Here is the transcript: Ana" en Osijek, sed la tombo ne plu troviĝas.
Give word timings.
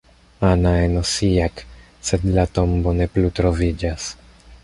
Ana" 0.51 0.69
en 0.87 0.95
Osijek, 1.01 1.61
sed 2.09 2.25
la 2.39 2.47
tombo 2.59 2.95
ne 3.01 3.09
plu 3.17 3.33
troviĝas. 3.41 4.09